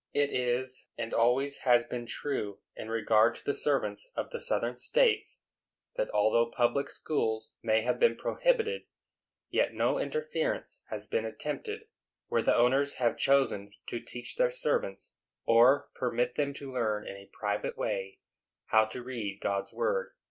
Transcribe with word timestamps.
It 0.15 0.31
is, 0.33 0.87
and 0.97 1.13
always 1.13 1.57
has 1.57 1.85
been 1.85 2.07
true, 2.07 2.57
in 2.75 2.89
regard 2.89 3.35
to 3.35 3.45
the 3.45 3.53
servants 3.53 4.09
of 4.15 4.31
the 4.31 4.39
Southern 4.39 4.75
States, 4.75 5.41
that 5.95 6.09
although 6.09 6.49
public 6.49 6.89
schools 6.89 7.53
may 7.61 7.81
have 7.83 7.99
been 7.99 8.15
prohibited, 8.15 8.85
yet 9.51 9.75
no 9.75 9.99
interference 9.99 10.81
has 10.89 11.05
been 11.05 11.23
attempted, 11.23 11.81
where 12.29 12.41
the 12.41 12.55
owners 12.55 12.95
have 12.95 13.15
chosen 13.15 13.73
to 13.89 13.99
teach 13.99 14.37
their 14.37 14.49
servants, 14.49 15.13
or 15.45 15.91
permit 15.93 16.33
them 16.33 16.55
to 16.55 16.73
learn 16.73 17.05
in 17.05 17.15
a 17.15 17.29
private 17.31 17.77
way, 17.77 18.17
how 18.71 18.85
to 18.85 19.03
read 19.03 19.39
God's 19.39 19.71
word. 19.71 20.13